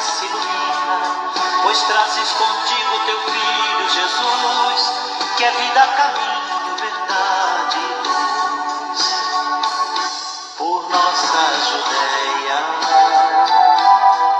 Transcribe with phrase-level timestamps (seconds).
[0.00, 0.98] se ilumina,
[1.62, 4.92] pois trazes contigo teu filho Jesus,
[5.36, 9.02] que é vida, caminho, verdade e luz.
[10.56, 12.58] Por nossa Judéia,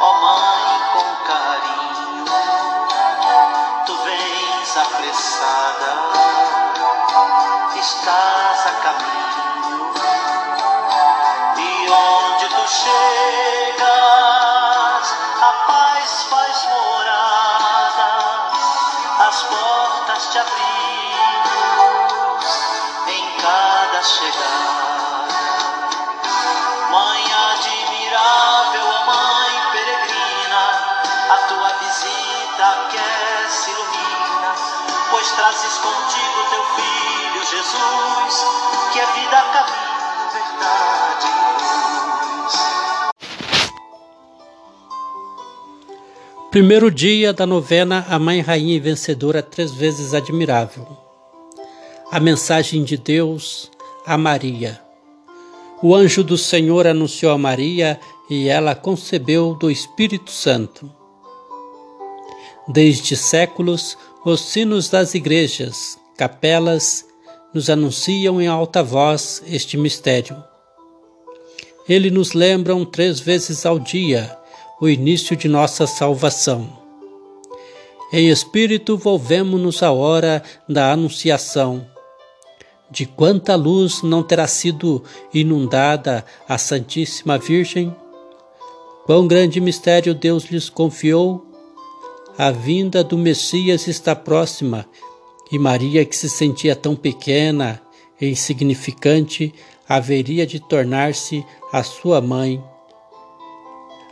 [0.01, 2.25] ó Mãe com carinho,
[3.87, 5.93] tu vens apressada,
[7.77, 9.48] estás a caminho,
[26.91, 30.65] Mãe admirável, Mãe peregrina,
[31.31, 32.89] a tua visita
[35.11, 35.31] pois
[36.51, 38.35] teu filho Jesus,
[38.93, 39.39] que é vida.
[46.51, 50.87] Primeiro dia da novena A Mãe Rainha e Vencedora Três Vezes Admirável.
[52.11, 53.71] A mensagem de Deus
[54.09, 54.81] a Maria.
[55.83, 60.91] O anjo do Senhor anunciou a Maria e ela concebeu do Espírito Santo.
[62.67, 67.05] Desde séculos, os sinos das igrejas, capelas,
[67.53, 70.43] nos anunciam em alta voz este mistério.
[71.87, 74.35] Ele nos lembram três vezes ao dia
[74.81, 76.67] o início de nossa salvação.
[78.11, 81.98] Em espírito, volvemos-nos à hora da Anunciação.
[82.91, 87.95] De quanta luz não terá sido inundada a Santíssima Virgem?
[89.05, 91.47] Quão grande mistério Deus lhes confiou?
[92.37, 94.87] A vinda do Messias está próxima
[95.51, 97.81] e Maria, que se sentia tão pequena
[98.21, 99.55] e insignificante,
[99.89, 102.63] haveria de tornar-se a sua mãe.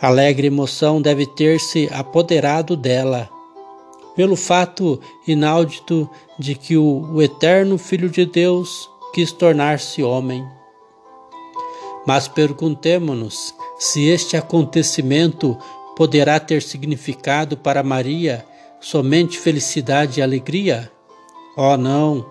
[0.00, 3.28] Alegre emoção deve ter-se apoderado dela,
[4.16, 10.44] pelo fato inaudito de que o, o eterno Filho de Deus quis tornar-se homem.
[12.06, 15.56] Mas perguntemo-nos se este acontecimento
[15.94, 18.44] poderá ter significado para Maria
[18.80, 20.90] somente felicidade e alegria?
[21.56, 22.30] Oh, não!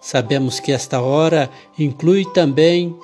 [0.00, 2.96] Sabemos que esta hora inclui também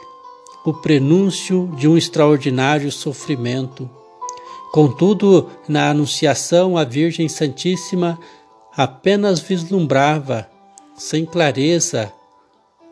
[0.65, 3.91] o prenúncio de um extraordinário sofrimento.
[4.73, 8.19] Contudo, na Anunciação, a Virgem Santíssima
[8.75, 10.49] apenas vislumbrava,
[10.97, 12.11] sem clareza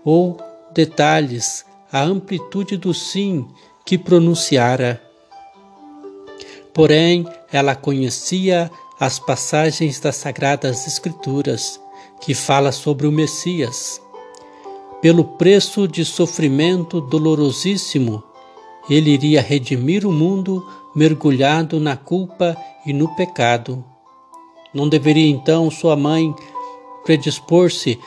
[0.05, 0.37] ou
[0.75, 3.49] detalhes, a amplitude do sim
[3.83, 5.03] que pronunciara.
[6.75, 11.81] Porém, ela conhecia as passagens das Sagradas Escrituras
[12.21, 14.03] que fala sobre o Messias.
[15.01, 18.23] Pelo preço de sofrimento dolorosíssimo,
[18.89, 23.85] ele iria redimir o mundo mergulhado na culpa e no pecado.
[24.73, 26.35] Não deveria então sua mãe
[27.05, 27.99] predispor-se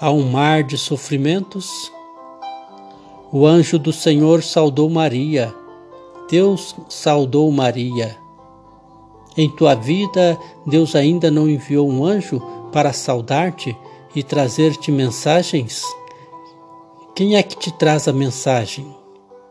[0.00, 1.92] a um mar de sofrimentos?
[3.32, 5.54] O anjo do Senhor saudou Maria.
[6.30, 8.16] Deus saudou Maria.
[9.36, 12.40] Em tua vida, Deus ainda não enviou um anjo
[12.70, 13.76] para saudar-te
[14.14, 15.84] e trazer-te mensagens?
[17.14, 19.01] Quem é que te traz a mensagem?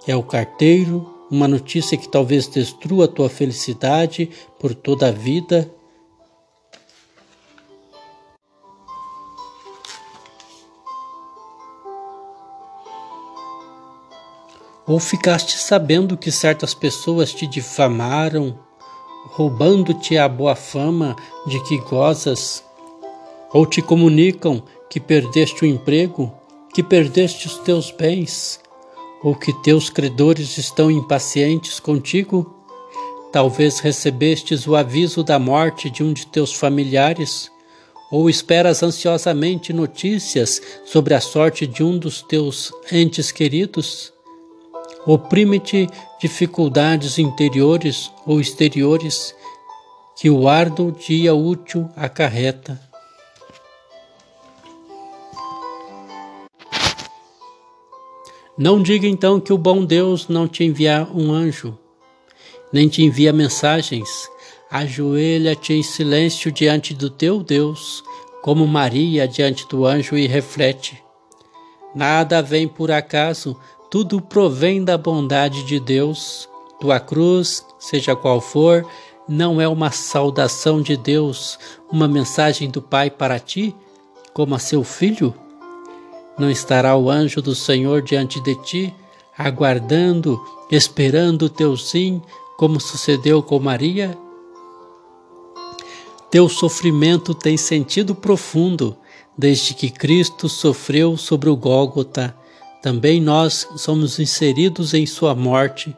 [0.08, 5.72] É o carteiro, uma notícia que talvez destrua a tua felicidade por toda a vida?
[14.88, 18.58] Ou ficaste sabendo que certas pessoas te difamaram,
[19.28, 22.64] roubando-te a boa fama de que gozas?
[23.54, 26.34] Ou te comunicam que perdeste o emprego,
[26.74, 28.60] que perdeste os teus bens,
[29.24, 32.56] ou que teus credores estão impacientes contigo?
[33.32, 37.52] Talvez recebestes o aviso da morte de um de teus familiares,
[38.12, 44.12] ou esperas ansiosamente notícias sobre a sorte de um dos teus entes queridos?
[45.06, 45.88] Oprime-te
[46.20, 49.34] dificuldades interiores ou exteriores
[50.18, 52.91] que o árduo dia útil acarreta.
[58.58, 61.78] Não diga então que o bom Deus não te envia um anjo,
[62.72, 64.30] nem te envia mensagens.
[64.70, 68.04] Ajoelha-te em silêncio diante do teu Deus,
[68.42, 71.02] como Maria diante do anjo e reflete.
[71.96, 73.58] Nada vem por acaso,
[73.90, 76.48] tudo provém da bondade de Deus.
[76.80, 78.86] Tua cruz, seja qual for,
[79.28, 81.58] não é uma saudação de Deus,
[81.92, 83.76] uma mensagem do Pai para ti,
[84.34, 85.34] como a seu filho?
[86.42, 88.96] Não estará o anjo do Senhor diante de ti,
[89.38, 92.20] aguardando, esperando o teu sim,
[92.58, 94.18] como sucedeu com Maria?
[96.32, 98.98] Teu sofrimento tem sentido profundo
[99.38, 102.36] desde que Cristo sofreu sobre o Gólgota.
[102.82, 105.96] Também nós somos inseridos em sua morte.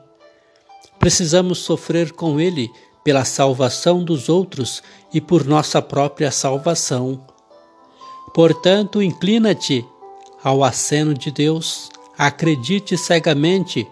[0.99, 2.69] Precisamos sofrer com ele
[3.01, 7.25] pela salvação dos outros e por nossa própria salvação.
[8.33, 9.85] Portanto, inclina-te
[10.43, 13.87] ao aceno de Deus, acredite cegamente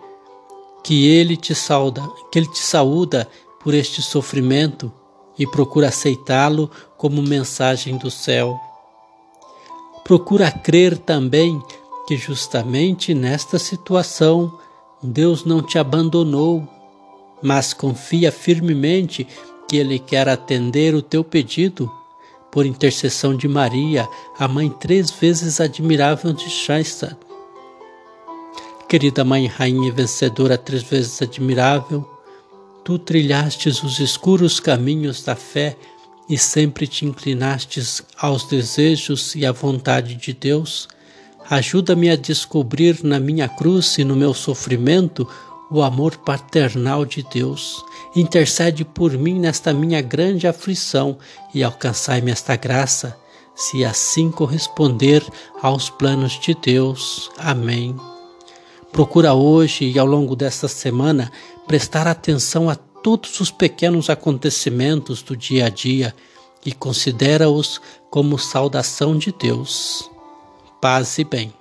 [0.84, 3.28] que ele te sauda, que ele te saúda
[3.64, 4.92] por este sofrimento
[5.38, 8.60] e procura aceitá-lo como mensagem do céu.
[10.04, 11.62] Procura crer também
[12.08, 14.60] que justamente nesta situação
[15.02, 16.68] Deus não te abandonou,
[17.42, 19.28] mas confia firmemente
[19.68, 21.92] que Ele quer atender o teu pedido
[22.52, 24.08] por intercessão de Maria,
[24.38, 27.18] a mãe três vezes admirável de Shaista.
[28.90, 32.06] Querida Mãe Rainha vencedora, três vezes admirável,
[32.84, 35.78] tu trilhastes os escuros caminhos da fé
[36.28, 40.90] e sempre te inclinastes aos desejos e à vontade de Deus.
[41.50, 45.28] Ajuda-me a descobrir na minha cruz e no meu sofrimento
[45.72, 47.84] o amor paternal de Deus.
[48.14, 51.18] Intercede por mim nesta minha grande aflição
[51.54, 53.18] e alcançai-me esta graça,
[53.56, 55.26] se assim corresponder
[55.62, 57.32] aos planos de Deus.
[57.38, 57.96] Amém.
[58.92, 61.32] Procura hoje e ao longo desta semana
[61.66, 66.14] prestar atenção a todos os pequenos acontecimentos do dia a dia
[66.66, 67.80] e considera-os
[68.10, 70.10] como saudação de Deus.
[70.82, 71.61] Paz e bem.